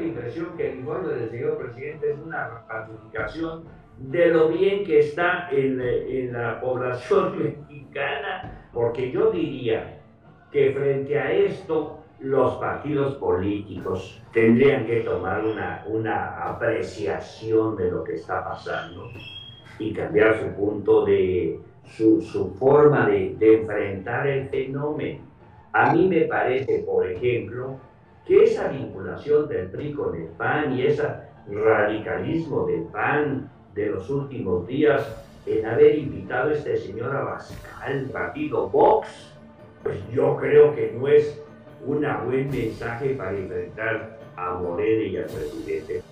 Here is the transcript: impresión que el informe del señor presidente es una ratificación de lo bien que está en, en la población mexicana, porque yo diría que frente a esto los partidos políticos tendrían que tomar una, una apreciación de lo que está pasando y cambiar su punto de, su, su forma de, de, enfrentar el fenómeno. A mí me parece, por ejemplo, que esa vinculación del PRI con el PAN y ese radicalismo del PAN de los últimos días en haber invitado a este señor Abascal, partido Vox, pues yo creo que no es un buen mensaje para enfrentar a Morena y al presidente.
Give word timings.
impresión 0.00 0.56
que 0.56 0.72
el 0.72 0.78
informe 0.80 1.14
del 1.14 1.30
señor 1.30 1.58
presidente 1.58 2.12
es 2.12 2.18
una 2.18 2.64
ratificación 2.68 3.64
de 3.98 4.26
lo 4.28 4.48
bien 4.48 4.84
que 4.84 5.00
está 5.00 5.48
en, 5.50 5.80
en 5.80 6.32
la 6.32 6.60
población 6.60 7.38
mexicana, 7.68 8.68
porque 8.72 9.10
yo 9.10 9.30
diría 9.30 10.00
que 10.50 10.72
frente 10.72 11.18
a 11.18 11.32
esto 11.32 11.98
los 12.20 12.54
partidos 12.56 13.16
políticos 13.16 14.22
tendrían 14.32 14.86
que 14.86 15.00
tomar 15.00 15.44
una, 15.44 15.84
una 15.88 16.48
apreciación 16.48 17.76
de 17.76 17.90
lo 17.90 18.04
que 18.04 18.14
está 18.14 18.44
pasando 18.44 19.10
y 19.78 19.92
cambiar 19.92 20.38
su 20.38 20.54
punto 20.54 21.04
de, 21.04 21.58
su, 21.84 22.20
su 22.22 22.54
forma 22.54 23.08
de, 23.08 23.34
de, 23.38 23.60
enfrentar 23.60 24.26
el 24.26 24.48
fenómeno. 24.48 25.20
A 25.72 25.92
mí 25.92 26.06
me 26.06 26.22
parece, 26.22 26.84
por 26.86 27.10
ejemplo, 27.10 27.78
que 28.26 28.44
esa 28.44 28.68
vinculación 28.68 29.48
del 29.48 29.68
PRI 29.70 29.92
con 29.92 30.14
el 30.14 30.28
PAN 30.28 30.72
y 30.78 30.86
ese 30.86 31.04
radicalismo 31.48 32.66
del 32.66 32.82
PAN 32.84 33.50
de 33.74 33.86
los 33.86 34.08
últimos 34.10 34.66
días 34.66 35.06
en 35.46 35.66
haber 35.66 35.98
invitado 35.98 36.50
a 36.50 36.52
este 36.52 36.76
señor 36.76 37.14
Abascal, 37.14 38.08
partido 38.12 38.68
Vox, 38.68 39.08
pues 39.82 39.98
yo 40.12 40.36
creo 40.36 40.74
que 40.74 40.92
no 40.92 41.08
es 41.08 41.42
un 41.84 42.06
buen 42.26 42.48
mensaje 42.50 43.14
para 43.14 43.36
enfrentar 43.36 44.18
a 44.36 44.54
Morena 44.54 45.02
y 45.02 45.16
al 45.16 45.24
presidente. 45.24 46.02